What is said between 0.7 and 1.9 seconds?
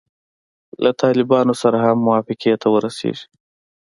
له طالبانو سره